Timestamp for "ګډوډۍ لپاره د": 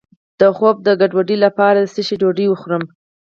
1.01-1.87